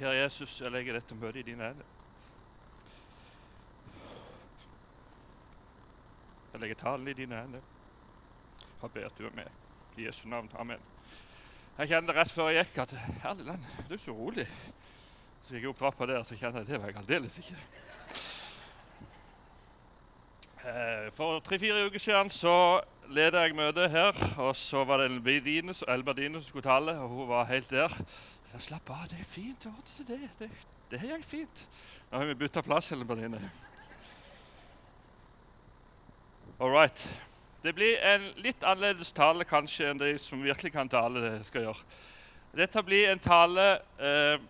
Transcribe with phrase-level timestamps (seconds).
[0.00, 1.88] Kjære Jesus, jeg legger dette møtet i dine hender.
[6.52, 7.66] Jeg legger talen i dine hender.
[8.82, 9.50] Jeg ber at du er med.
[9.98, 10.48] I Jesu navn.
[10.56, 10.80] Amen.
[11.78, 12.96] Jeg kjente rett før jeg gikk at
[13.26, 14.48] herlig land, du er så rolig.
[15.44, 17.60] Så gikk jeg opp trappa der, så kjente jeg det var jeg aldeles ikke.
[20.64, 22.56] Eh, For tre-fire uker siden så
[23.12, 27.28] ledet jeg møte her, og så var det Elberdine Elberdine som skulle tale, og hun
[27.28, 28.00] var helt der.
[28.50, 29.66] Så jeg slapp av, det er fint.
[29.66, 30.28] å ordne det.
[30.40, 30.46] Det,
[30.90, 31.60] det er fint.
[32.10, 33.38] Nå har vi bytta plass, Elberdine.
[36.58, 37.04] All right.
[37.62, 41.68] Det blir en litt annerledes tale kanskje enn de som virkelig kan tale, det skal
[41.68, 41.86] gjøre.
[42.58, 43.70] Dette blir en tale
[44.02, 44.42] eh,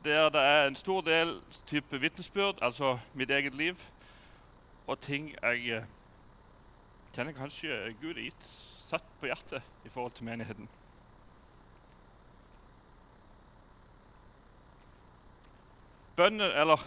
[0.00, 1.36] der det er en stor del
[1.68, 3.76] type vitnesbyrd, altså mitt eget liv,
[4.86, 5.88] og ting jeg eh,
[7.12, 8.52] kjenner kanskje Gud har gitt
[8.88, 10.79] satt på hjertet i forhold til menigheten.
[16.20, 16.82] Bønnen, eller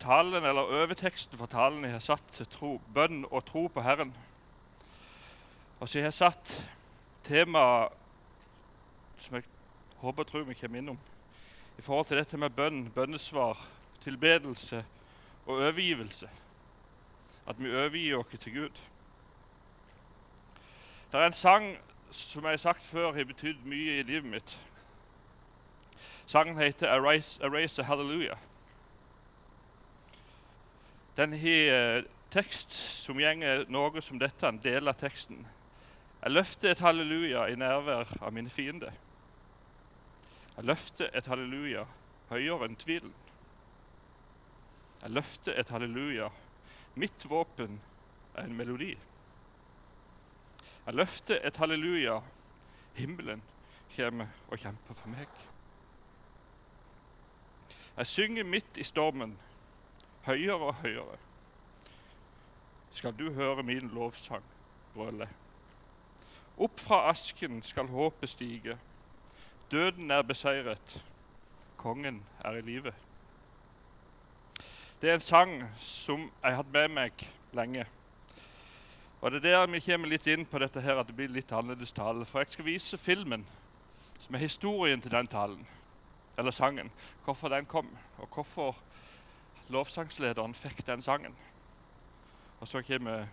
[0.00, 4.14] talen, eller overteksten for talen jeg har satt tro, bønn og tro på Herren.
[5.76, 6.54] Og så jeg har satt
[7.28, 7.92] temaet
[9.20, 9.44] som jeg
[10.00, 10.98] håper og tror vi kommer innom,
[11.76, 13.60] i forhold til dette med bønn, bønnesvar,
[14.00, 14.80] tilbedelse
[15.44, 16.30] og overgivelse.
[17.44, 18.82] At vi overgir oss til Gud.
[21.12, 21.74] Det er en sang
[22.10, 24.58] som jeg har sagt før har betydd mye i livet mitt.
[26.26, 28.47] Sangen heter 'Arise, Erase a Hallelujah'.
[31.18, 35.40] Den har eh, tekst som gjenger noe som dette, en del av teksten.
[36.22, 38.94] Jeg løfter et halleluja i nærvær av mine fiender.
[40.54, 41.82] Jeg løfter et halleluja
[42.30, 43.14] høyere enn tvilen.
[45.02, 46.30] Jeg løfter et halleluja.
[46.98, 47.80] Mitt våpen
[48.34, 48.92] er en melodi.
[50.86, 52.20] Jeg løfter et halleluja.
[52.94, 53.42] Himmelen
[53.96, 55.28] kommer og kjemper for meg.
[57.98, 59.34] Jeg synger midt i stormen,
[60.28, 61.18] høyere og høyere.
[62.92, 64.44] Skal du høre min lovsang
[64.94, 65.28] brøle.
[66.58, 68.78] Opp fra asken skal håpet stige.
[69.70, 70.96] Døden er beseiret.
[71.78, 72.92] Kongen er i live.
[75.00, 77.84] Det er en sang som jeg har hatt med meg lenge.
[79.20, 81.52] Og det er der vi kommer litt inn på dette her, at det blir litt
[81.52, 82.26] annerledes tale.
[82.26, 83.46] For jeg skal vise filmen,
[84.18, 85.62] som er historien til den talen,
[86.38, 86.90] eller sangen.
[87.24, 88.76] Hvorfor den kom, og hvorfor
[89.72, 91.36] lovsangslederen fikk den sangen.
[92.60, 93.26] Og så kommer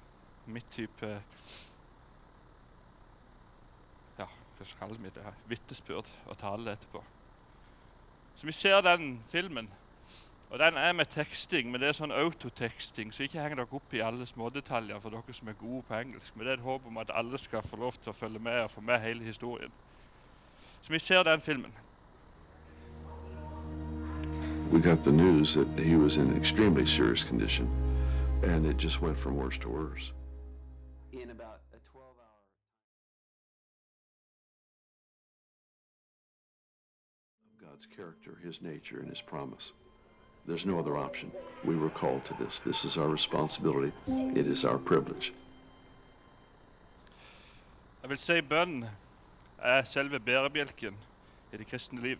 [0.46, 1.22] mitt type
[4.20, 5.34] Ja, hva skal vi det?
[5.50, 7.04] Vitnesbyrd og tale etterpå.
[8.36, 9.70] Så vi ser den filmen.
[10.50, 13.94] Og den er med teksting, men det er sånn autoteksting, så ikke heng dere opp
[13.96, 16.36] i alle smådetaljer for dere som er gode på engelsk.
[16.36, 18.62] Men det er et håp om at alle skal få lov til å følge med
[18.62, 19.74] og få med hele historien.
[20.82, 21.74] Så vi ser den filmen.
[24.72, 27.70] We got the news that he was in extremely serious condition,
[28.44, 30.12] and it just went from worse to worse.
[31.14, 32.44] in about a 12 hour
[37.46, 39.74] Of God's character, his nature, and his promise.
[40.48, 41.32] There's no other option.
[41.64, 42.60] We were called to this.
[42.60, 43.92] This is our responsibility.
[44.08, 45.34] It is our privilege.
[48.02, 48.84] Jeg vil si bønn
[49.58, 50.98] er selve bærebjelken
[51.54, 52.18] i det kristne liv.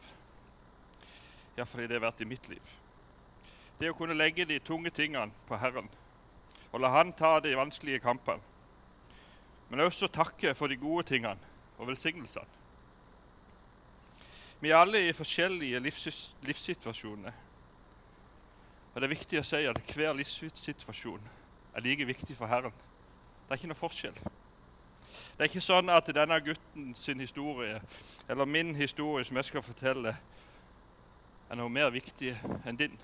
[1.56, 2.74] Iallfall har det vært i mitt liv.
[3.80, 5.88] Det å kunne legge de tunge tingene på Herren
[6.76, 8.42] og la Han ta de vanskelige kampene.
[9.70, 11.40] Men også takke for de gode tingene
[11.78, 12.52] og velsignelsene.
[14.60, 17.32] Vi er alle i forskjellige livs livssituasjoner.
[18.94, 21.24] Og det er viktig å si at hver livssituasjon
[21.76, 22.76] er like viktig for Herren.
[23.46, 24.20] Det er ikke noe forskjell.
[25.36, 27.82] Det er ikke sånn at denne gutten sin historie,
[28.28, 30.16] eller min historie som jeg skal fortelle,
[31.56, 32.34] er noe mer viktig
[32.68, 32.96] enn din.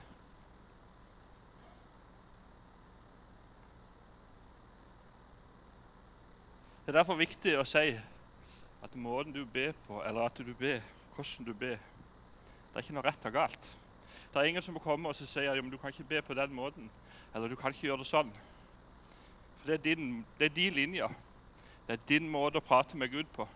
[6.84, 7.94] Det er derfor viktig å si
[8.84, 10.84] at måten du ber på, eller at du ber,
[11.16, 13.72] hvordan du ber, det er ikke noe rett og galt.
[14.34, 16.52] Det er ingen som må komme og si at du kan ikke be på den
[16.52, 16.92] måten,
[17.32, 18.36] eller du kan ikke gjøre det sånn.
[19.62, 21.08] For det er din, det er din linje.
[21.88, 23.48] Det er din måte å prate med Gud på.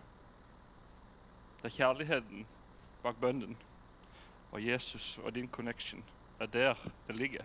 [1.60, 2.48] Det er kjærligheten
[3.04, 3.58] bak bønnen
[4.56, 6.04] og Jesus og din connection.
[6.40, 6.74] Er der
[7.06, 7.42] det ligger.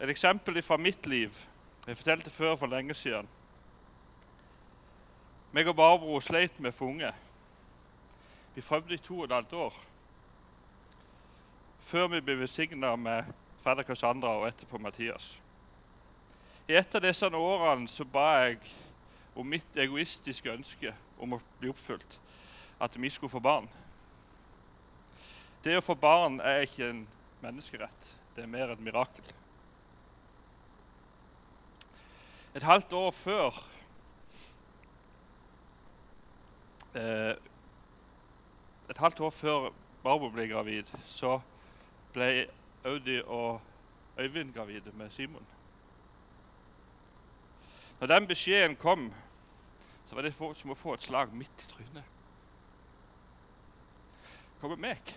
[0.00, 1.30] Et eksempel fra mitt liv.
[1.86, 3.28] Jeg fortalte før for lenge siden.
[5.52, 7.10] Meg og Barbro sleit med å få unge.
[8.54, 9.80] Vi prøvde i to og et halvt år.
[11.80, 13.32] Før vi ble besigna med
[13.64, 15.32] fadder Cassandra og etterpå Mathias.
[16.68, 18.60] I et av disse årene så ba jeg
[19.34, 22.18] om mitt egoistiske ønske om å bli oppfylt.
[22.78, 23.68] At vi skulle få barn.
[25.66, 27.00] Det å få barn er ikke en
[27.42, 28.10] menneskerett.
[28.36, 29.32] Det er mer et mirakel.
[32.54, 33.58] Et halvt år før
[36.94, 37.34] eh,
[38.86, 39.68] Et halvt år før
[40.04, 41.40] Barbro ble gravid, så
[42.14, 42.46] ble
[42.86, 43.58] Audi og
[44.22, 45.46] Øyvind gravide med Simon.
[47.98, 49.08] Når den beskjeden kom,
[50.06, 52.14] så var det som å få et slag midt i trynet.
[54.62, 55.16] Kommer meg?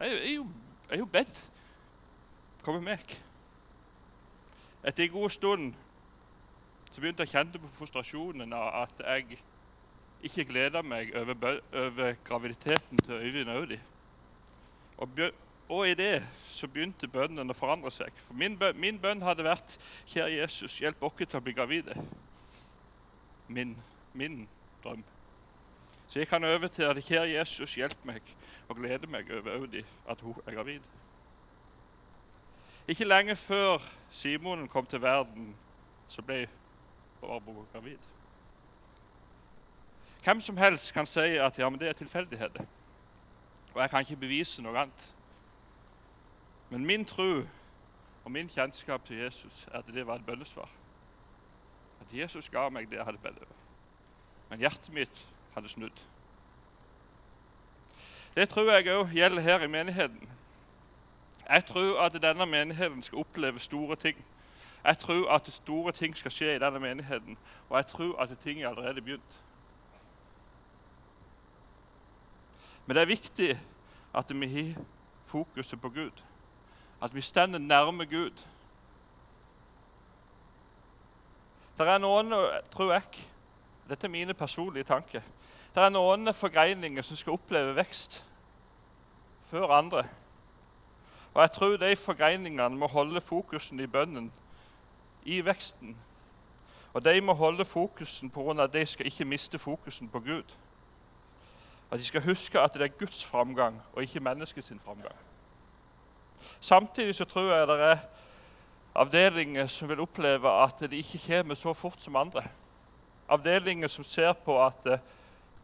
[0.00, 0.46] Jeg er jo,
[0.88, 1.42] jeg er jo bedt.
[2.64, 3.10] Hva med meg?
[4.84, 5.74] Etter en god stund
[6.90, 9.42] så begynte jeg å kjenne på frustrasjonen av at jeg
[10.24, 13.78] ikke gleda meg over, over, graviditeten til Øyvind Audi.
[14.98, 15.20] Og,
[15.68, 18.16] og, i det så begynte bønnen å forandre seg.
[18.26, 19.76] For min, bønn, min bønn hadde vært
[20.10, 21.96] Kjære Jesus, hjelp oss til å bli gravide.
[23.48, 23.76] Min,
[24.16, 24.46] min
[24.84, 25.04] drøm.
[26.10, 28.22] Så jeg kan over til at Kjære Jesus, hjelp meg
[28.68, 30.80] og glede meg over Audi at hun er gravid.
[32.88, 33.78] Ikke lenge før
[34.10, 35.54] Simonen kom til verden,
[36.08, 36.48] så ble
[37.20, 37.98] Barbro gravid.
[40.24, 42.64] Hvem som helst kan si at ja, men det er tilfeldigheter.
[43.74, 45.08] Og jeg kan ikke bevise noe annet.
[46.70, 47.44] Men min tro
[48.24, 50.70] og min kjennskap til Jesus er at det var et bønnesvar.
[52.00, 53.60] At Jesus ga meg det jeg hadde bedt over.
[54.50, 56.04] Men hjertet mitt hadde snudd.
[58.34, 60.28] Det tror jeg òg gjelder her i menigheten.
[61.48, 64.24] Jeg tror at denne menigheten skal oppleve store ting.
[64.84, 67.38] Jeg tror at store ting skal skje i denne menigheten,
[67.68, 69.40] og jeg tror at ting er allerede begynt.
[72.86, 73.60] Men det er viktig
[74.14, 74.84] at vi har
[75.26, 76.22] fokuset på Gud.
[77.02, 78.44] At vi stender nærme Gud.
[81.78, 82.34] Det er noen,
[82.72, 83.02] tror jeg
[83.88, 85.20] Dette er mine personlige tanker.
[85.74, 88.24] Det er noen forgreininger som skal oppleve vekst
[89.50, 90.04] før andre.
[91.34, 94.32] Og jeg tror de forgreiningene må holde fokusen i bønnen
[95.24, 95.96] i veksten.
[96.92, 100.56] Og de må holde fokusen av at de skal ikke miste fokusen på Gud.
[101.90, 105.14] At de skal huske at det er Guds framgang og ikke menneskets framgang.
[106.60, 107.98] Samtidig så tror jeg det er
[108.94, 112.42] avdelinger som vil oppleve at de ikke kommer så fort som andre.
[113.28, 115.00] Avdelinger som ser på at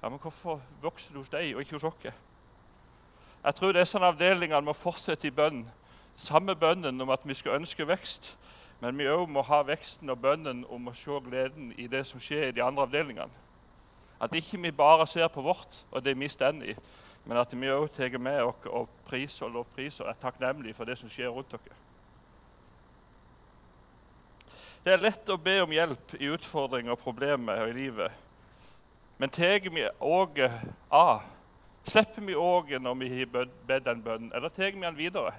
[0.06, 2.04] ja, men hvorfor vokser det hos deg og ikke hos oss?
[3.42, 5.64] Jeg tror det er sånn avdelingene må fortsette i bønn.
[6.14, 8.28] Samme bønnen om at vi skal ønske vekst,
[8.78, 12.22] men vi òg må ha veksten og bønnen om å se gleden i det som
[12.22, 13.42] skjer i de andre avdelingene.
[14.22, 16.76] At ikke vi bare ser på vårt og det vi står i,
[17.26, 20.86] men at vi òg tar med oss og priser og lovpriser og er takknemlige for
[20.86, 21.80] det som skjer rundt dere.
[24.86, 28.25] Det er lett å be om hjelp i utfordringer og problemer i livet.
[29.18, 30.40] Men tar vi òg
[30.90, 31.22] av?
[31.86, 35.32] Slipper vi òg når vi har bedt den bønnen, eller tar vi den videre?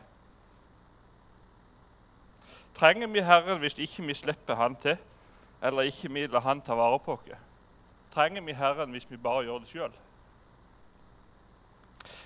[2.78, 4.98] Trenger vi Herren hvis ikke vi slipper Han til,
[5.62, 7.38] eller ikke vi lar Han ta vare på oss?
[8.18, 9.94] trenger vi Herren hvis vi bare gjør det sjøl.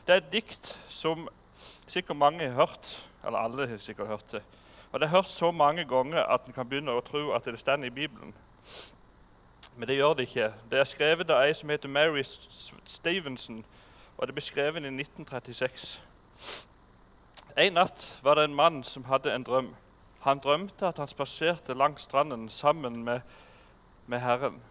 [0.07, 1.27] Det er et dikt som
[1.87, 2.91] sikkert mange har hørt,
[3.25, 4.43] eller alle har sikkert hørt det.
[4.91, 7.59] Og Det er hørt så mange ganger at en kan begynne å tro at det
[7.59, 8.33] står i Bibelen.
[9.77, 10.53] Men det gjør det ikke.
[10.71, 12.23] Det er skrevet av ei som heter Mary
[12.85, 13.63] Stevenson,
[14.17, 16.01] og det ble skrevet i 1936.
[17.57, 19.71] En natt var det en mann som hadde en drøm.
[20.21, 23.21] Han drømte at han spaserte langs stranden sammen med,
[24.07, 24.61] med Herren.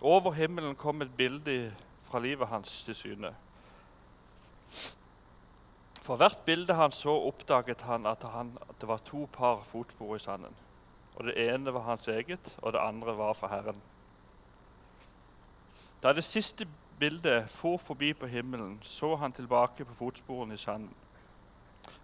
[0.00, 3.34] Over himmelen kom et bilde fra livet hans til syne.
[6.02, 10.16] For hvert bilde han så, oppdaget han at, han at, det var to par fotspor
[10.16, 10.54] i sanden.
[11.16, 13.82] Og Det ene var hans eget, og det andre var fra Herren.
[16.02, 16.66] Da det siste
[16.98, 20.94] bildet for forbi på himmelen, så han tilbake på fotsporene i sanden.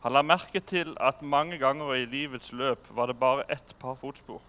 [0.02, 3.94] Han la merke til at mange ganger i livets løp var det bare ett par
[3.94, 4.42] fotspor.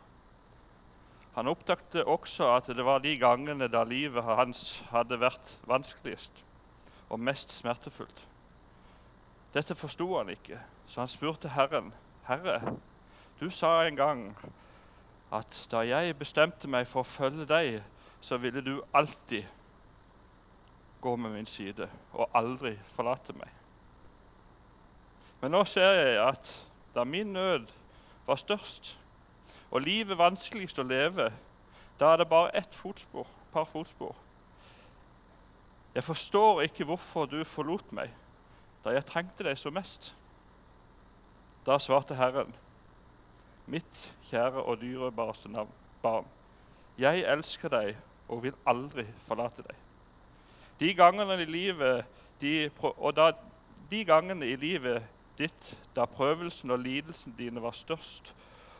[1.35, 6.43] Han oppdaget også at det var de gangene da livet hans hadde vært vanskeligst
[7.09, 8.27] og mest smertefullt.
[9.53, 11.93] Dette forsto han ikke, så han spurte Herren,
[12.27, 12.77] 'Herre,
[13.39, 14.37] du sa en gang
[15.31, 17.83] at da jeg bestemte meg for å følge deg,
[18.23, 19.43] så ville du alltid
[21.01, 23.59] gå med min side og aldri forlate meg.'
[25.41, 26.51] Men nå ser jeg at
[26.95, 27.67] da min nød
[28.27, 28.93] var størst,
[29.71, 31.33] og livet vanskeligst å leve,
[31.99, 34.15] da er det bare ett fotspor, par fotspor.
[35.95, 38.13] Jeg forstår ikke hvorfor du forlot meg
[38.83, 40.13] da jeg trengte deg så mest.
[41.65, 42.55] Da svarte Herren,
[43.67, 43.99] mitt
[44.29, 45.51] kjære og dyrebareste
[46.01, 46.25] barn,
[46.97, 47.95] jeg elsker deg
[48.33, 49.77] og vil aldri forlate deg.
[50.79, 52.05] De gangene i livet
[52.41, 53.31] de, og da
[53.91, 55.05] de gangene i livet
[55.37, 58.33] ditt da prøvelsen og lidelsen dine var størst,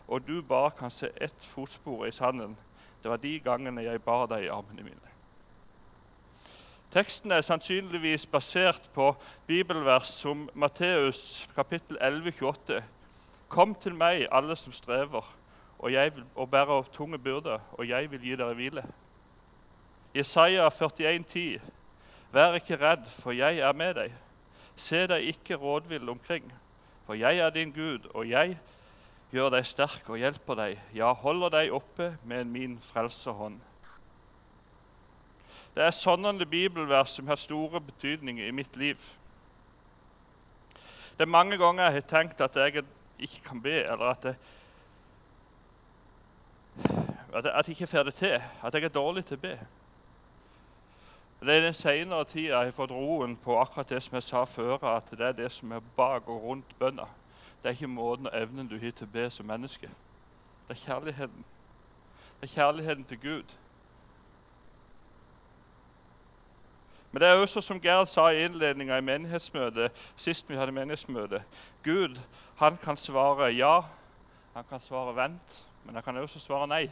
[0.07, 2.57] og du bare kan se ett fotspor i sanden,
[3.03, 5.13] det var de gangene jeg bar deg i armene mine.
[6.93, 9.15] Teksten er sannsynligvis basert på
[9.47, 12.83] bibelvers som Matteus kapittel 11, 28.
[13.49, 15.25] Kom til meg, alle som strever
[15.83, 18.83] og, jeg vil, og bærer tunge byrder, og jeg vil gi dere hvile.
[20.13, 21.61] Jesaja 41,10.:
[22.31, 24.13] Vær ikke redd, for jeg er med deg.
[24.75, 26.53] Se deg ikke rådvill omkring,
[27.05, 28.57] for jeg er din Gud, og jeg
[29.33, 33.57] gjør deg sterk og hjelper deg, ja, holder deg oppe med min frelserhånd.
[35.73, 38.97] Det er sånne bibelvers som har store betydninger i mitt liv.
[41.17, 42.83] Det er mange ganger jeg har tenkt at jeg
[43.17, 44.35] ikke kan be, eller at jeg,
[47.33, 49.57] at jeg ikke får det til, at jeg er dårlig til å be.
[51.43, 54.43] Det er den senere tida jeg har fått roen på akkurat det som jeg sa
[54.47, 57.09] før, at det er det som er bak og rundt bønna.
[57.63, 59.89] Det er ikke måten og evnen du har til å be som menneske.
[60.67, 61.43] Det er kjærligheten.
[62.39, 63.51] Det er kjærligheten til Gud.
[67.11, 71.43] Men det er også som Gerd sa i innledninga i menighetsmøtet, sist vi hadde menighetsmøte.
[71.83, 72.17] Gud
[72.57, 73.81] han kan svare ja,
[74.53, 76.87] han kan svare vent, men han kan også svare nei.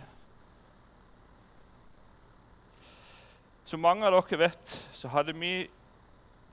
[3.72, 5.70] Som mange av dere vet, så hadde vi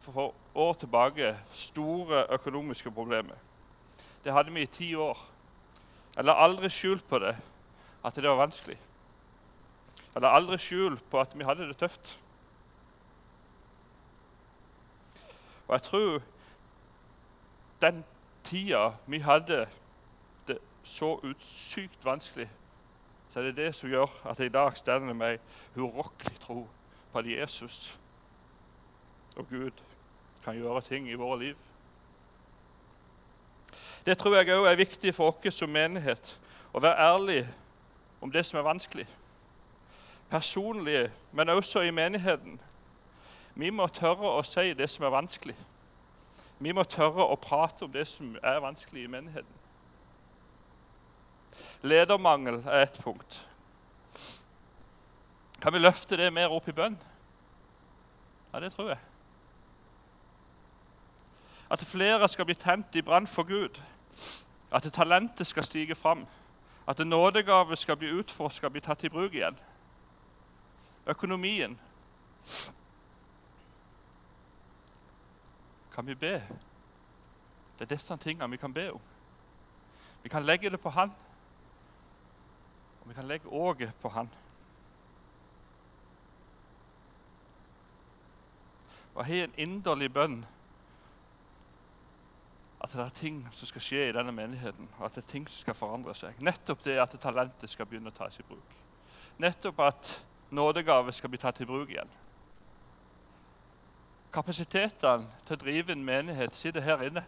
[0.04, 3.34] for år tilbake store økonomiske problemer.
[4.22, 5.18] Det hadde vi i ti år.
[6.14, 7.32] Jeg la aldri skjul på det,
[8.06, 8.78] at det var vanskelig.
[10.14, 12.14] Jeg la aldri skjul på at vi hadde det tøft.
[15.66, 16.22] Og jeg tror
[17.82, 18.02] den
[18.46, 19.64] tida vi hadde
[20.46, 22.46] det så ut sykt vanskelig,
[23.32, 25.38] så er det det som gjør at jeg i dag stender med
[25.74, 26.68] urokkelig tro
[27.12, 27.98] på at Jesus
[29.36, 29.70] og Gud
[30.44, 31.56] kan gjøre ting i våre liv.
[34.06, 36.38] Det tror jeg òg er viktig for oss som menighet.
[36.72, 37.42] Å være ærlig
[38.20, 39.06] om det som er vanskelig.
[40.30, 42.60] Personlig, men også i menigheten.
[43.54, 45.56] Vi må tørre å si det som er vanskelig.
[46.58, 49.54] Vi må tørre å prate om det som er vanskelig i menigheten.
[51.82, 53.40] Ledermangel er ett punkt.
[55.62, 56.98] Kan vi løfte det mer opp i bønn?
[58.52, 58.98] Ja, det tror jeg.
[61.70, 63.80] At flere skal bli tent i brann for Gud.
[64.72, 66.26] At talentet skal stige fram.
[66.88, 69.58] At nådegave skal bli utforska, bli tatt i bruk igjen.
[71.06, 71.78] Økonomien.
[75.94, 76.32] Kan vi be?
[77.78, 79.00] Det er disse tingene vi kan be om.
[80.22, 81.12] Vi kan legge det på Han.
[83.00, 84.30] Og vi kan legge åget på Han.
[89.18, 90.44] Og jeg har en inderlig bønn
[92.78, 95.48] at det er ting som skal skje i denne menigheten, og at det er ting
[95.50, 96.36] som skal forandre seg.
[96.38, 98.76] Nettopp det at talentet skal begynne å tas i bruk.
[99.42, 100.10] Nettopp at
[100.54, 102.12] nådegave skal bli tatt i bruk igjen.
[104.30, 107.24] Kapasitetene til å drive en menighet sitter her inne.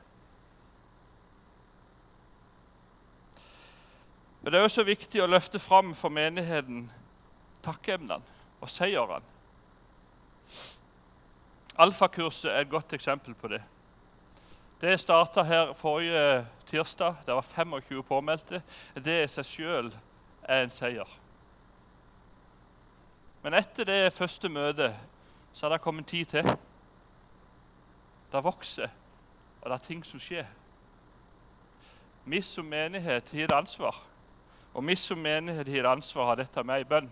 [4.40, 6.86] Men det er også viktig å løfte fram for menigheten
[7.66, 8.22] takkeemnene
[8.62, 9.39] og seierne.
[11.78, 13.62] Alfakurset er et godt eksempel på det.
[14.80, 17.14] Det starta her forrige tirsdag.
[17.26, 18.62] Det var 25 påmeldte.
[18.94, 19.92] Det i seg sjøl
[20.42, 21.08] er en seier.
[23.42, 24.96] Men etter det første møtet
[25.52, 26.48] så har det kommet tid til.
[28.32, 28.88] Det vokser,
[29.60, 30.46] og det er ting som skjer.
[32.24, 33.96] Vi som menighet har et ansvar.
[34.74, 37.10] Og vi som menighet har et ansvar av dette med i bønn.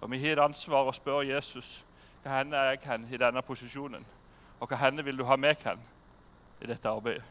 [0.00, 1.85] Og vi har et ansvar å spørre Jesus
[2.26, 4.06] hva hender jeg kan i denne posisjonen.
[4.60, 5.82] Og hva henne vil du ha meg hen
[6.60, 7.24] i dette arbeidet?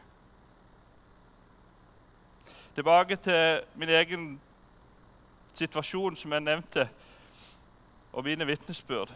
[2.76, 4.42] Tilbake til min egen
[5.54, 6.90] situasjon, som jeg nevnte,
[8.14, 9.12] og mine vitnesbyrd.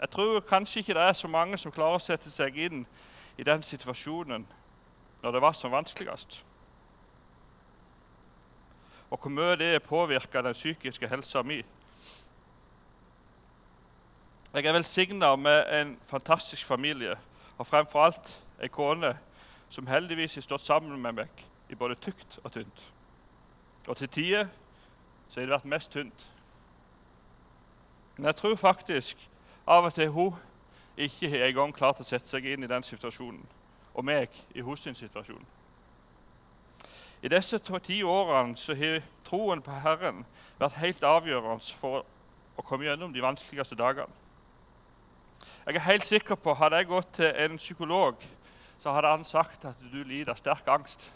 [0.00, 2.84] Jeg tror kanskje ikke det er så mange som klarer å sette seg inn
[3.38, 4.44] i den situasjonen
[5.22, 6.42] når det var som vanskeligst.
[9.10, 11.62] Og hvor mye det påvirka den psykiske helsa mi.
[14.54, 17.16] Jeg er velsigna med en fantastisk familie
[17.58, 18.28] og fremfor alt
[18.62, 19.16] ei kone
[19.68, 22.84] som heldigvis har stått sammen med meg i både tykt og tynt.
[23.88, 24.46] Og til tider
[25.28, 26.30] så har det vært mest tynt.
[28.16, 29.28] Men jeg tror faktisk
[29.66, 30.38] av og til hun
[30.96, 33.42] ikke har engang klart å sette seg inn i den situasjonen,
[33.94, 35.46] og meg i hennes situasjon.
[37.22, 40.22] I disse ti årene så har troen på Herren
[40.60, 42.04] vært helt avgjørende for
[42.54, 44.22] å komme gjennom de vanskeligste dagene.
[45.66, 48.24] Jeg er helt sikker på Hadde jeg gått til en psykolog,
[48.82, 51.06] så hadde han sagt at du lider av sterk angst.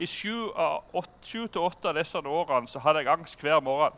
[0.00, 3.96] I sju til åtte av disse årene så hadde jeg angst hver morgen.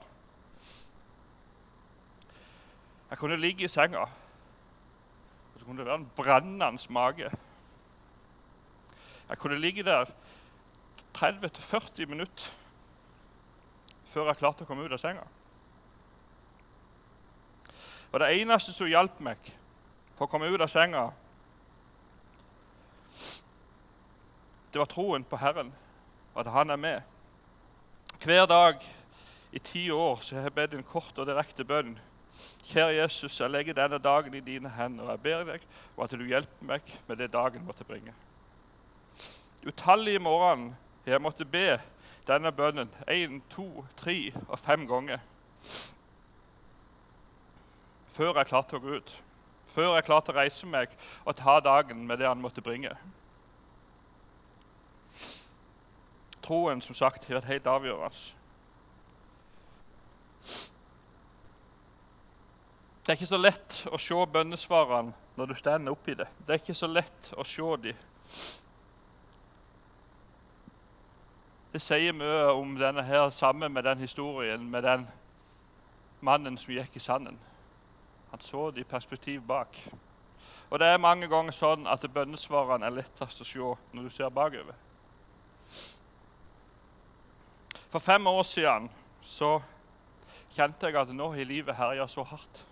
[3.11, 7.31] Jeg kunne ligge i senga, og så kunne det være en brennende mage.
[9.29, 10.11] Jeg kunne ligge der
[11.19, 12.51] 30-40 minutter
[14.13, 15.27] før jeg klarte å komme ut av senga.
[18.13, 19.53] Og det eneste som hjalp meg
[20.17, 21.07] for å komme ut av senga,
[24.73, 25.73] det var troen på Herren,
[26.33, 27.01] og at Han er med.
[28.23, 28.85] Hver dag
[29.53, 31.97] i ti år så har jeg bedt en kort og direkte bønn.
[32.65, 35.65] Kjære Jesus, jeg legger denne dagen i dine hender, og jeg ber deg
[35.97, 38.15] om at du hjelper meg med det dagen måtte bringe.
[39.67, 41.81] Utallige morgener har jeg måttet be
[42.27, 45.21] denne bønnen én, to, tre og fem ganger
[48.17, 49.15] før jeg klarte å gå ut.
[49.73, 50.93] Før jeg klarte å reise meg
[51.25, 52.93] og ta dagen med det han måtte bringe.
[56.43, 58.23] Troen som sagt, har vært helt avgjørende.
[63.03, 66.29] Det er ikke så lett å se bønnesvarene når du stender oppi det.
[66.47, 68.03] Det er ikke så lett å se dem.
[71.73, 75.07] Det sier mye om denne her sammen med den historien med den
[76.21, 77.39] mannen som gikk i sanden.
[78.33, 79.77] Han så det i perspektiv bak.
[80.71, 84.33] Og det er mange ganger sånn at bønnesvarene er lettest å se når du ser
[84.33, 84.75] bakover.
[87.93, 88.89] For fem år siden
[89.29, 89.59] så
[90.53, 92.63] kjente jeg at nå har livet herja så hardt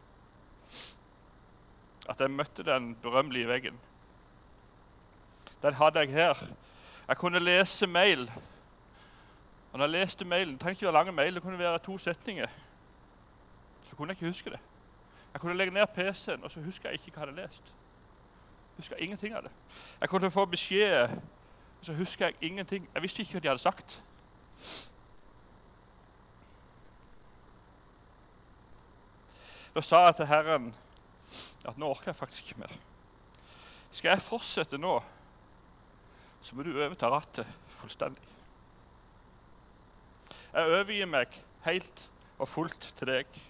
[2.10, 3.76] at jeg møtte den berømmelige veggen.
[5.62, 6.40] Den hadde jeg her.
[7.08, 8.24] Jeg kunne lese mail.
[9.72, 11.98] Og når jeg leste mailen, det trengte ikke være lange mail, det kunne være to
[11.98, 12.48] setninger.
[13.86, 14.60] Så kunne jeg ikke huske det.
[15.32, 17.74] Jeg kunne legge ned PC-en, og så husker jeg ikke hva jeg hadde lest.
[18.76, 19.52] Husker ingenting av det.
[20.00, 21.10] Jeg kunne få beskjed,
[21.80, 22.88] og så husker jeg ingenting.
[22.94, 24.02] Jeg visste ikke hva de hadde sagt.
[29.74, 30.72] Da sa jeg til Herren
[31.64, 32.72] at nå orker jeg faktisk ikke mer.
[33.90, 34.96] Skal jeg fortsette nå,
[36.42, 37.46] så må du overta rattet
[37.78, 38.26] fullstendig.
[40.50, 43.40] Jeg overgir meg helt og fullt til deg.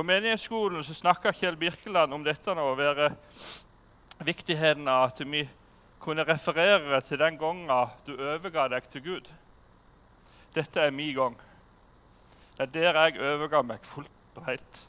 [0.00, 3.10] På menighetsskolen så snakka Kjell Birkeland om dette nå, å være
[4.24, 5.42] viktigheten av at vi
[6.00, 7.68] kunne referere til den gangen
[8.06, 9.28] du overga deg til Gud.
[10.56, 11.36] Dette er min gang.
[12.56, 14.82] Det er der jeg overga meg fullt og helt.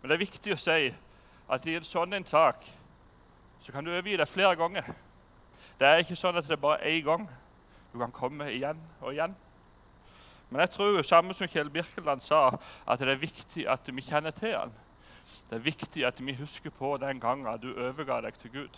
[0.00, 2.64] Men det er viktig å si at i en sånn en sak
[3.60, 4.88] så kan du overgi deg flere ganger.
[5.76, 7.28] Det er ikke sånn at det er bare én gang.
[7.92, 9.36] Du kan komme igjen og igjen.
[10.54, 12.44] Men jeg tror, samme som Kjell Birkeland sa,
[12.86, 14.74] at det er viktig at vi kjenner til han.
[15.48, 18.76] Det er viktig at vi husker på den gangen du overga deg til Gud.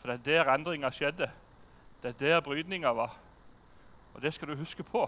[0.00, 1.28] For det er der endringa skjedde.
[2.02, 3.14] Det er der brytninga var.
[4.16, 5.04] Og det skal du huske på.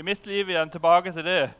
[0.00, 1.52] I mitt liv igjen, tilbake til det,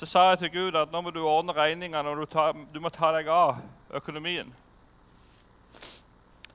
[0.00, 2.80] så sa jeg til Gud at nå må du ordne regningene og du, ta, du
[2.80, 3.58] må ta deg av
[4.00, 4.61] økonomien.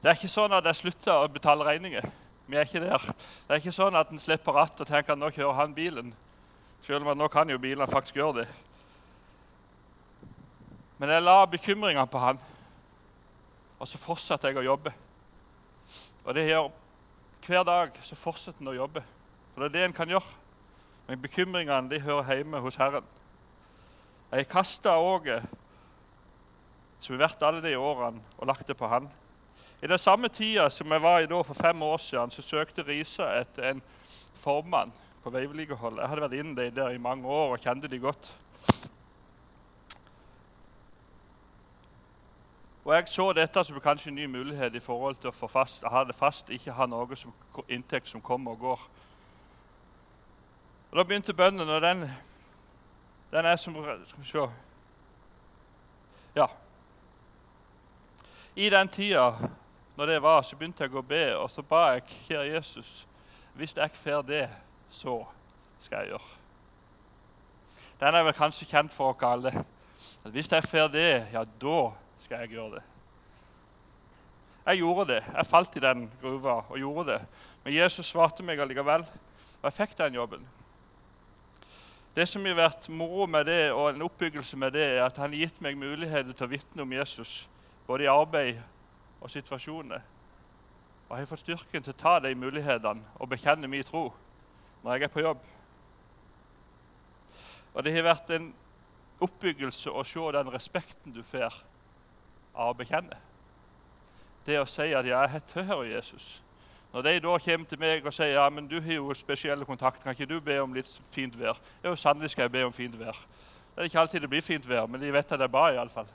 [0.02, 2.06] Det er ikke sånn at jeg slutter å betale regninger.
[2.48, 3.04] Vi er ikke der.
[3.48, 6.14] Det er ikke sånn at en slipper rattet og tenker at nå kjører han bilen.
[6.86, 8.48] Selv om at nå kan jo bilene faktisk gjøre det.
[10.98, 12.40] Men jeg la bekymringene på han,
[13.78, 14.94] og så fortsatte jeg å jobbe.
[16.26, 16.72] Og det gjør
[17.48, 19.04] Hver dag så fortsetter en å jobbe.
[19.54, 20.34] For det er det en kan gjøre.
[21.08, 23.06] Men bekymringene de hører hjemme hos Herren.
[24.34, 25.46] Jeg kasta åget
[27.00, 29.08] som har vært alle de årene, og lagt det på han.
[29.82, 32.88] I den samme tida som jeg var i da for fem år siden, så søkte
[32.88, 33.82] Risa etter en
[34.42, 36.00] formann på veivedlikehold.
[36.00, 38.32] Jeg hadde vært inne der i mange år og kjente de godt.
[42.88, 45.84] Og Jeg så dette som kanskje en ny mulighet i forhold til å få fast,
[45.84, 47.34] ha det fast, ikke ha noe som,
[47.68, 48.86] inntekt som kommer og går.
[50.92, 52.06] Og Da begynte bønnen, og den,
[53.32, 54.48] den er som Skal vi se
[56.36, 56.48] Ja.
[58.56, 59.34] I den tida
[59.98, 63.00] når det var, så begynte jeg å be, og så ba jeg kjære Jesus,
[63.58, 64.44] hvis jeg får det,
[64.94, 65.24] så
[65.82, 66.36] skal jeg gjøre.
[67.98, 69.64] Den er vel kanskje kjent for oss alle.
[70.22, 71.80] At hvis jeg får det, ja, da
[72.22, 72.84] skal jeg gjøre det.
[74.68, 75.24] Jeg gjorde det.
[75.34, 77.20] Jeg falt i den gruva og gjorde det.
[77.64, 79.02] Men Jesus svarte meg allikevel,
[79.58, 80.46] og jeg fikk den jobben.
[82.14, 85.34] Det som har vært moro med det, og en oppbyggelse med det, er at han
[85.34, 87.48] har gitt meg muligheter til å vitne om Jesus,
[87.90, 88.62] både i arbeid
[89.22, 90.02] og situasjoner.
[91.08, 94.10] Og jeg har fått styrken til å ta de mulighetene og bekjenne min tro
[94.84, 95.46] når jeg er på jobb.
[97.74, 98.52] Og det har vært en
[99.24, 101.56] oppbyggelse å se den respekten du får
[102.58, 103.18] av å bekjenne.
[104.46, 106.38] Det å si at ja, jeg tilhører Jesus.
[106.94, 110.04] Når de da kommer til meg og sier ja, men du har jo spesielle kontakter,
[110.04, 111.60] kan ikke du be om litt fint vær?
[111.84, 113.18] Jo, sannelig skal jeg be om fint vær.
[113.76, 116.08] Det er ikke alltid det blir fint vær, men de vet at er bra iallfall.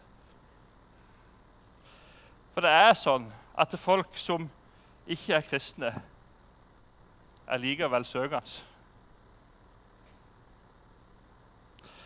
[2.53, 4.49] For det er sånn at folk som
[5.09, 5.95] ikke er kristne,
[7.49, 8.61] er likevel søkende.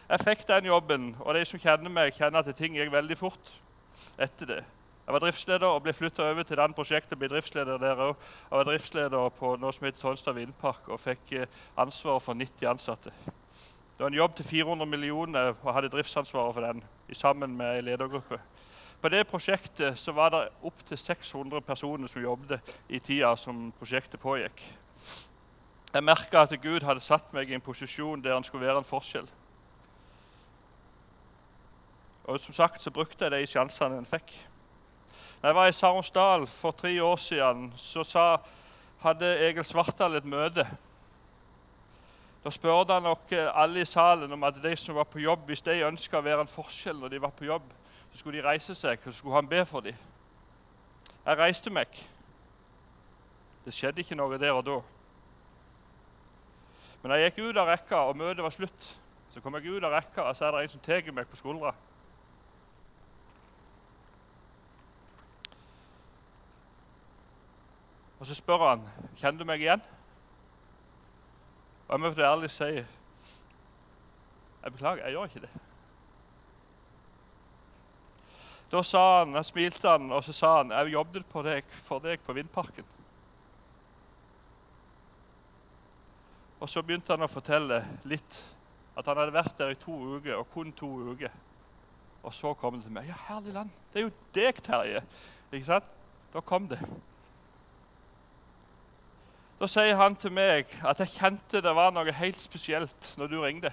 [0.07, 3.51] Jeg fikk den jobben, og de som kjenner meg, kjenner at ting gikk veldig fort
[4.23, 4.63] etter det.
[5.07, 7.19] Jeg var driftsleder og ble flytta over til den prosjektet.
[7.19, 8.21] ble driftsleder der også.
[8.51, 11.47] Jeg var driftsleder på noe som heter Tonstad vindpark og fikk eh,
[11.79, 13.13] ansvaret for 90 ansatte.
[13.97, 16.83] Det var en jobb til 400 millioner og hadde driftsansvaret for den
[17.13, 18.41] sammen med en ledergruppe.
[19.01, 24.21] På det prosjektet så var det opptil 600 personer som jobbet i tida som prosjektet
[24.21, 24.63] pågikk.
[25.93, 28.89] Jeg merka at Gud hadde satt meg i en posisjon der han skulle være en
[28.89, 29.29] forskjell.
[32.27, 34.33] Og som sagt så brukte jeg de sjansene en fikk.
[35.41, 38.27] Da jeg var i Saronsdal for tre år siden, så sa,
[39.05, 40.67] hadde Egil Svartdal et møte.
[42.43, 45.63] Da spurte han nok alle i salen om at de som var på jobb, hvis
[45.63, 47.69] de ønska å være en forskjell når de var på jobb,
[48.17, 49.95] så skulle de reise seg, og så skulle han be for dem.
[51.27, 51.99] Jeg reiste meg.
[53.65, 54.77] Det skjedde ikke noe der og da.
[57.03, 58.87] Men jeg gikk ut av rekka, og møtet var slutt,
[59.35, 61.37] så kom jeg ut av rekka, og så er det en som tar meg på
[61.37, 61.75] skuldra.
[68.17, 68.89] Og så spør han
[69.21, 69.85] kjenner du meg igjen.
[71.85, 75.66] Og jeg må ærlig si jeg beklager, jeg gjør ikke det.
[78.71, 82.03] Da sa han, jeg smilte han, og så sa han jeg jobbet på deg, for
[82.03, 82.87] deg på Vindparken.
[86.61, 88.39] Og så begynte han å fortelle litt.
[88.97, 91.35] At han hadde vært der i to uker, og kun to uker.
[92.27, 93.11] Og så kom det til meg.
[93.11, 95.03] Ja, herlig land, det er jo deg, Terje.
[95.53, 95.93] Ikke sant?
[96.33, 96.81] Da kom det.
[99.61, 103.37] Da sier han til meg at jeg kjente det var noe helt spesielt når du
[103.41, 103.71] ringte.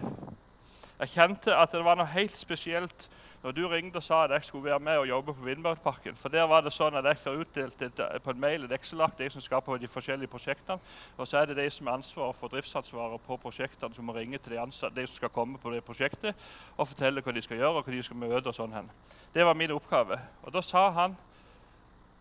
[1.01, 3.07] Jeg kjente at det var noe helt spesielt
[3.43, 6.15] når du ringte og sa at jeg skulle være med og jobbe på Vindbergparken.
[6.15, 9.17] For der var det sånn at jeg får utdelt et, på en mail et Excel-ark,
[9.19, 10.79] de som skal på de forskjellige prosjektene.
[11.17, 14.39] Og så er det de som har ansvaret for driftsansvaret på prosjektene, som må ringe
[14.39, 16.39] til de, ansatte, de som skal komme på det prosjektet
[16.77, 18.47] og fortelle hva de skal gjøre og hva de skal møte.
[18.47, 18.87] og sånn hen.
[19.35, 20.19] Det var min oppgave.
[20.43, 21.17] Og da sa han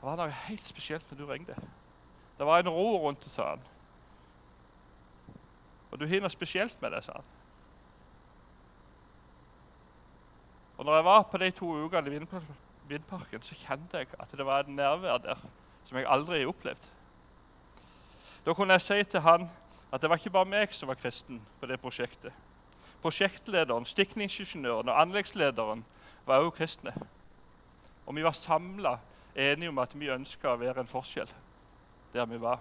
[0.03, 1.55] det var noe helt spesielt når du ringte.
[2.39, 3.63] Det var en ro rundt det, sa han.
[5.93, 7.31] Og du har noe spesielt med det, sa han.
[10.83, 12.21] Og når jeg var på de to ukene i
[12.89, 15.39] vindparken, så kjente jeg at det var et nærvær der
[15.85, 16.87] som jeg aldri har opplevd.
[18.47, 19.45] Da kunne jeg si til han
[19.93, 22.33] at det var ikke bare meg som var kristen på det prosjektet.
[23.03, 25.85] Prosjektlederen, stikningsingeniøren og anleggslederen
[26.27, 26.95] var også kristne.
[28.07, 28.97] Og vi var samla
[29.37, 31.31] enige om at vi ønska å være en forskjell
[32.13, 32.59] der vi var.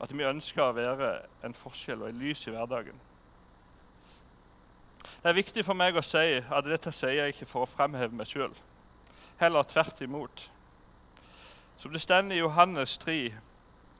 [0.00, 3.00] At vi ønska å være en forskjell og en lys i hverdagen.
[5.22, 8.16] Det er viktig for meg å si at dette sier jeg ikke for å fremheve
[8.18, 8.56] meg sjøl.
[9.38, 10.40] Heller tvert imot.
[11.78, 13.18] Som det står i Johannes 3,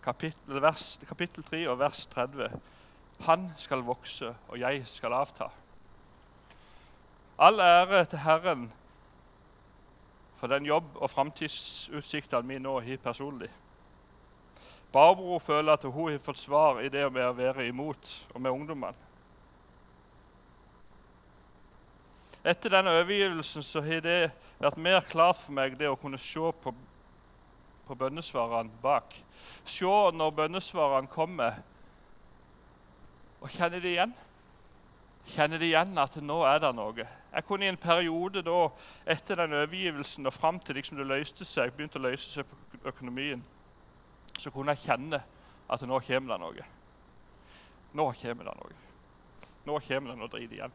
[0.02, 2.56] kapittel, vers, kapittel 3 og vers 30.
[3.28, 5.52] Han skal vokse, og jeg skal avta.
[7.38, 8.66] All ære til Herren
[10.42, 13.50] for den jobb og framtidsutsiktene vi nå har personlig.
[14.92, 18.50] Barbro føler at hun har fått svar i det med å være imot og med
[18.50, 19.01] ungdommene.
[22.42, 26.50] Etter denne overgivelsen så har det vært mer klart for meg det å kunne se
[26.64, 26.72] på,
[27.86, 29.14] på bønnesvarene bak.
[29.62, 31.60] Se når bønnesvarene kommer,
[33.42, 34.12] og kjenne det igjen.
[35.30, 37.06] Kjenne det igjen at nå er det noe.
[37.32, 38.58] Jeg kunne i en periode da,
[39.14, 42.82] etter den overgivelsen og fram til liksom det løste seg, begynte å løse seg på
[42.90, 43.42] økonomien,
[44.38, 45.22] så kunne jeg kjenne
[45.70, 46.70] at nå kommer det noe.
[47.94, 48.80] Nå kommer det noe.
[49.62, 50.74] Nå kommer det noe drit igjen.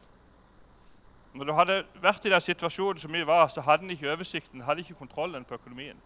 [1.32, 4.64] Når du hadde vært i den situasjonen som vi var, så hadde en ikke oversikten,
[4.64, 5.96] hadde ikke kontrollen på økonomien.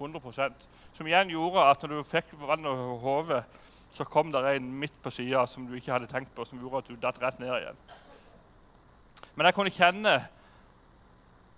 [0.00, 3.42] 100% Som igjen gjorde at når du fikk vann over hodet,
[3.92, 6.78] så kom det en midt på sida som du ikke hadde tenkt på, som gjorde
[6.78, 7.78] at du datt rett ned igjen.
[9.34, 10.14] Men jeg kunne kjenne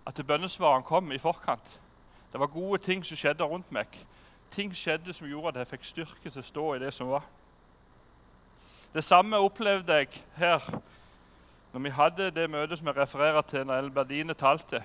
[0.07, 1.81] at bønnesvarene kom i forkant.
[2.33, 3.87] Det var gode ting som skjedde rundt meg.
[4.51, 7.25] Ting skjedde som gjorde at jeg fikk styrke til å stå i det som var.
[8.95, 10.63] Det samme opplevde jeg her
[11.75, 14.79] når vi hadde det møtet som jeg refererer til når Elberdine talte.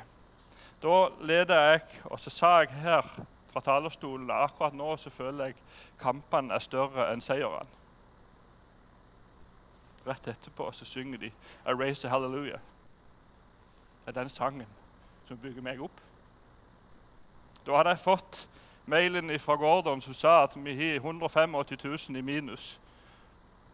[0.82, 3.06] Da leder jeg, og så sa jeg her
[3.52, 5.60] fra talerstolen akkurat nå så føler jeg
[6.02, 7.70] kampene er større enn seierne.
[10.08, 11.32] Rett etterpå så synger de
[11.66, 12.66] 'I raise a hallelujah'.
[14.06, 14.68] Det er den sangen
[15.28, 16.02] som bygger meg opp.
[17.66, 18.50] Da hadde jeg fått
[18.86, 21.52] mailen fra Gordon som sa at vi har 185
[22.10, 22.80] 000 i minus.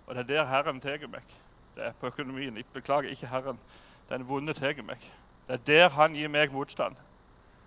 [0.08, 1.45] Og det er der Herren tar meg.
[1.76, 2.58] Det er på økonomien.
[2.58, 3.60] Jeg beklager ikke Herren.
[4.10, 5.02] Den vonde tar meg.
[5.48, 6.96] Det er der han gir meg motstand.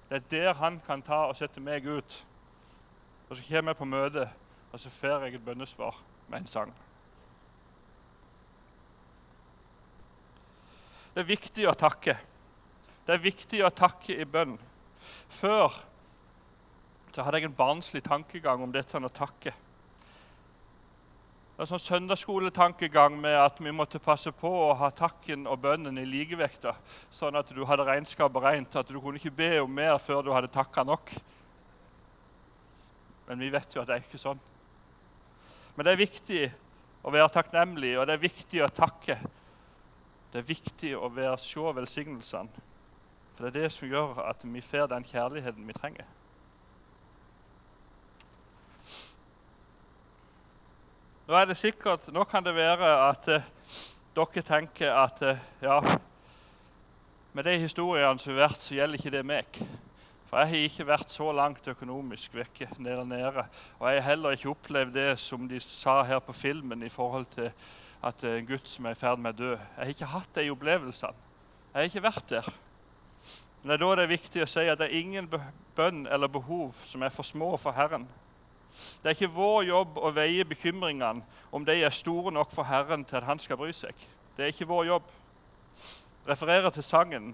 [0.08, 2.24] Det er der han kan ta og sette meg ut.
[3.28, 4.30] Og så kommer jeg på møte,
[4.72, 6.74] og så får jeg et bønnesvar med en sang.
[11.14, 12.16] Det er viktig å takke.
[13.06, 14.56] Det er viktig å takke i bønn.
[15.28, 15.82] Før
[17.12, 19.52] så hadde jeg en barnslig tankegang om dette med å takke.
[21.58, 25.96] Det er sånn søndagsskoletankegang med at vi måtte passe på å ha takken og bønnen
[25.98, 26.76] i likevekta,
[27.10, 30.30] sånn at du hadde regnskapet rent, at du kunne ikke be om mer før du
[30.30, 31.10] hadde takka nok.
[33.26, 34.38] Men vi vet jo at det er ikke sånn.
[35.74, 36.44] Men det er viktig
[37.02, 39.18] å være takknemlig, og det er viktig å takke.
[40.30, 42.66] Det er viktig å være, se velsignelsene.
[43.34, 46.06] For det er det som gjør at vi får den kjærligheten vi trenger.
[51.28, 53.48] Nå er det sikkert, nå kan det være at eh,
[54.16, 55.74] dere tenker at eh, ja,
[57.36, 59.58] med de historiene som har vært, så gjelder ikke det meg.
[60.30, 63.44] For jeg har ikke vært så langt økonomisk vekke nede, nede.
[63.76, 67.28] Og jeg har heller ikke opplevd det som de sa her på filmen i forhold
[67.34, 67.50] til
[68.08, 69.50] at eh, en gutt som er i ferd med å dø.
[69.58, 71.28] Jeg har ikke hatt de opplevelsene.
[71.74, 72.48] Jeg har ikke vært der.
[73.60, 75.28] Men det er da det er viktig å si at det er ingen
[75.76, 78.08] bønn eller behov som er for små for Herren.
[79.02, 83.04] Det er ikke vår jobb å veie bekymringene om de er store nok for Herren
[83.04, 83.94] til at han skal bry seg.
[84.36, 85.06] Det er ikke vår jobb.
[86.28, 87.32] Refererer til sangen.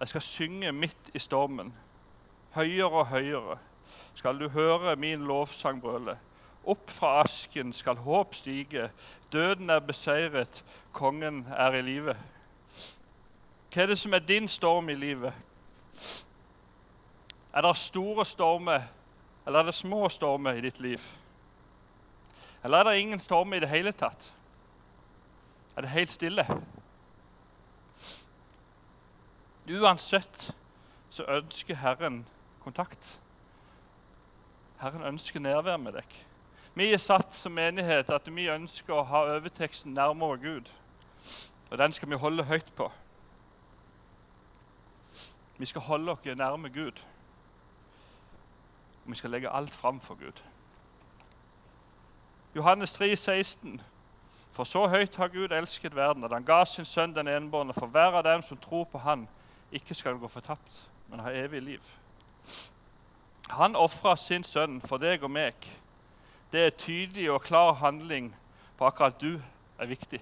[0.00, 1.72] Jeg skal synge midt i stormen.
[2.56, 3.58] Høyere og høyere
[4.14, 6.16] skal du høre min lovsang brøle.
[6.64, 8.90] Opp fra asken skal håp stige.
[9.32, 12.16] Døden er beseiret, kongen er i live.
[13.72, 15.32] Hva er det som er din storm i livet?
[17.54, 18.84] Er det store stormer
[19.46, 21.00] eller er det små stormer i ditt liv?
[22.64, 24.22] Eller er det ingen stormer i det hele tatt?
[25.76, 26.46] Er det helt stille?
[29.72, 30.52] Uansett
[31.10, 32.26] så ønsker Herren
[32.62, 33.18] kontakt.
[34.80, 36.18] Herren ønsker nærvær med deg.
[36.74, 40.70] Vi er satt som menighet at vi ønsker å ha overteksten nærmere Gud.
[41.70, 42.90] Og den skal vi holde høyt på.
[45.58, 47.02] Vi skal holde oss nærme Gud
[49.04, 50.42] og vi skal legge alt fram for Gud.
[52.54, 53.80] Johannes 3, 16.
[54.52, 57.86] For så høyt har Gud elsket verden, at han ga sin sønn den enbårne, for
[57.86, 59.28] hver av dem som tror på Han,
[59.72, 61.80] ikke skal gå fortapt, men ha evig liv.
[63.48, 65.54] Han ofra sin sønn for deg og meg.
[66.52, 68.34] Det er tydelig og klar handling
[68.76, 69.40] på akkurat du
[69.78, 70.20] er viktig.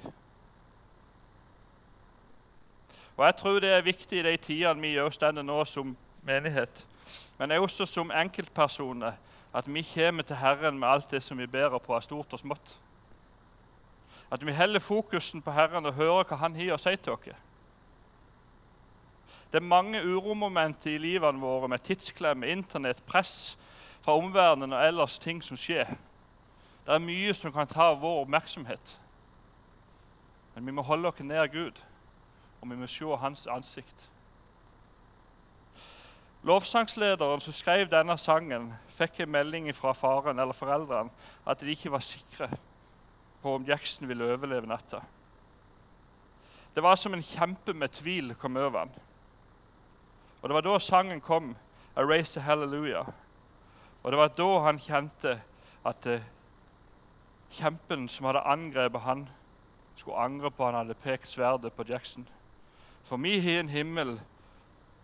[3.16, 6.86] Og Jeg tror det er viktig i de tidene vi gjør stender nå som menighet,
[7.40, 9.12] men også som enkeltpersoner,
[9.54, 12.38] at vi kommer til Herren med alt det som vi bærer på av stort og
[12.38, 12.74] smått.
[14.30, 17.32] At vi heller fokusen på Herren og hører hva Han har å si til oss.
[19.50, 23.56] Det er mange uromomenter i livene våre med tidsklemme, Internett, press
[24.04, 25.96] fra omverdenen og ellers ting som skjer.
[26.84, 28.98] Det er mye som kan ta vår oppmerksomhet.
[30.54, 31.80] Men vi må holde oss nær Gud,
[32.60, 34.10] og vi må se Hans ansikt.
[36.42, 41.12] Lovsangslederen som skrev denne sangen, fikk en melding fra faren eller foreldrene
[41.44, 42.48] at de ikke var sikre
[43.42, 45.02] på om Jackson ville overleve natta.
[46.74, 48.90] Det var som en kjempe med tvil kom over ham.
[50.42, 51.56] Og Det var da sangen kom,
[51.96, 53.12] 'A Race to Hallelujah'.
[54.02, 55.42] Og det var da han kjente
[55.84, 56.20] at uh,
[57.50, 59.28] kjempen som hadde angrepet han,
[59.96, 62.28] skulle angre på at han hadde pekt sverdet på Jackson.
[63.04, 64.20] For vi har en himmel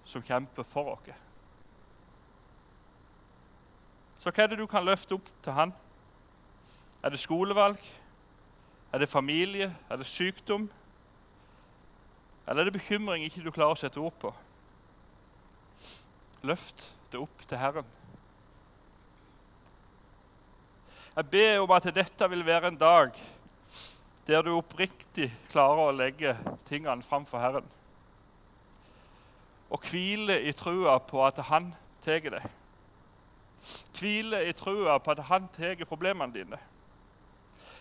[0.05, 1.26] som kjemper for oss.
[4.27, 5.71] Så hva er det du kan løfte opp til han?
[6.99, 7.79] Er det skolevalg?
[8.91, 9.69] Er det familie?
[9.87, 10.65] Er det sykdom?
[12.49, 14.33] Eller er det bekymring ikke du klarer å sette ord på?
[16.43, 17.95] Løft det opp til Herren.
[21.15, 23.25] Jeg ber om at dette vil være en dag
[24.27, 26.35] der du oppriktig klarer å legge
[26.67, 27.73] tingene framfor Herren.
[29.71, 32.55] Og hvile i trua på at Han tar deg.
[33.99, 36.59] Hvile i trua på at han tar problemene dine.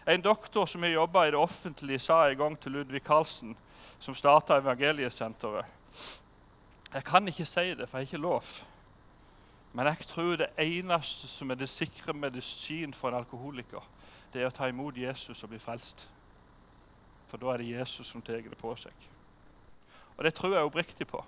[0.08, 3.56] En doktor som har jobba i det offentlige, sa en gang til Ludvig Carlsen,
[4.00, 5.66] som starta Evangeliesenteret
[6.94, 8.44] Jeg kan ikke si det, for jeg har ikke lov.
[9.74, 13.84] Men jeg tror det eneste som er det sikre medisin for en alkoholiker,
[14.34, 16.10] det er å ta imot Jesus og bli frelst.
[17.28, 18.94] For da er det Jesus som tar det på seg.
[20.18, 21.24] Og det tror jeg oppriktig på.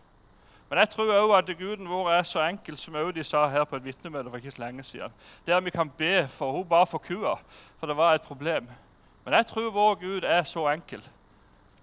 [0.70, 3.76] Men jeg tror òg at Guden vår er så enkel, som de sa her på
[3.76, 5.14] et vitnemøte for ikke så lenge siden.
[5.46, 7.38] Der vi kan be for hun ba for kua,
[7.80, 8.68] for det var et problem.
[9.26, 11.04] Men jeg tror vår Gud er så enkel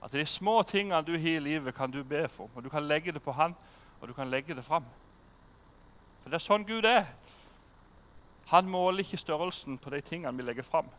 [0.05, 2.51] at de små tingene du har i livet, kan du be for.
[2.55, 3.55] Og du kan legge det på Han,
[4.01, 4.85] og du kan legge det fram.
[6.23, 7.07] For det er sånn Gud er.
[8.53, 10.90] Han måler ikke størrelsen på de tingene vi legger fram.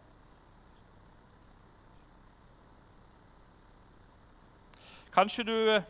[5.14, 5.86] Kanskje du eh,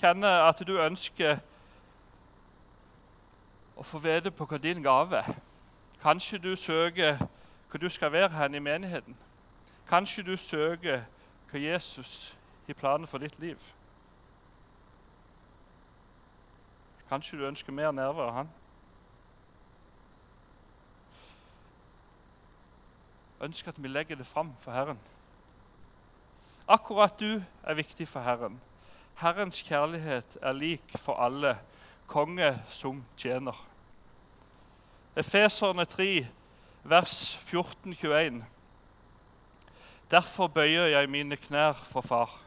[0.00, 1.38] kjenner at du ønsker
[3.76, 5.34] å få vite på hva din gave er.
[6.00, 7.20] Kanskje du søker
[7.70, 9.16] hva du skal være her i menigheten.
[9.88, 11.04] Kanskje du søker
[11.50, 12.34] hva Jesus
[12.66, 13.58] har planer for ditt liv.
[17.10, 18.50] Kanskje du ønsker mer nerver av han.
[23.40, 24.98] Ønsker at vi legger det fram for Herren.
[26.68, 28.60] Akkurat du er viktig for Herren.
[29.20, 31.58] Herrens kjærlighet er lik for alle,
[32.06, 33.66] konge som tjener.
[35.16, 36.26] Efeserne 3,
[36.84, 38.40] vers 14-21.
[40.10, 42.40] Derfor bøyer jeg mine knær for Far.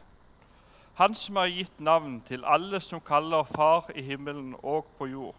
[0.94, 5.34] Han som har gitt navn til alle som kaller Far i himmelen og på jord.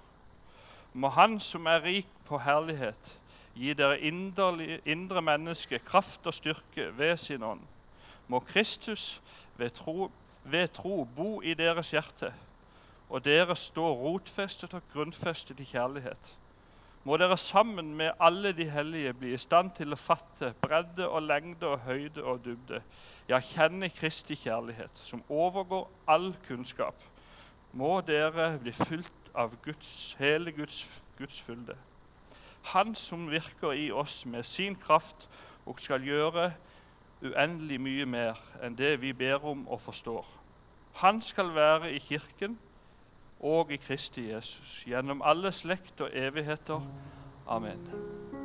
[0.94, 3.20] Må Han som er rik på herlighet,
[3.56, 4.00] gi dere
[4.86, 7.62] indre menneske kraft og styrke ved sin ånd.
[8.28, 9.22] Må Kristus
[9.58, 10.12] ved tro,
[10.46, 12.34] ved tro bo i deres hjerte,
[13.10, 16.34] og dere stå rotfestet og grunnfestet i kjærlighet.
[17.06, 21.22] Må dere sammen med alle de hellige bli i stand til å fatte bredde og
[21.22, 22.82] lengde og høyde og dybde,
[23.30, 26.98] ja, kjenne Kristi kjærlighet, som overgår all kunnskap.
[27.74, 30.82] Må dere bli fylt av Guds, hele Guds,
[31.20, 31.76] Guds fylde.
[32.74, 35.28] Han som virker i oss med sin kraft
[35.66, 36.52] og skal gjøre
[37.24, 40.26] uendelig mye mer enn det vi ber om og forstår.
[41.02, 42.58] Han skal være i Kirken
[43.40, 46.82] og i Kristi Jesus gjennom alle slekt og evigheter.
[47.48, 48.45] Amen.